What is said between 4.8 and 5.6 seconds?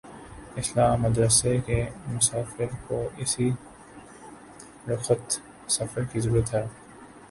رخت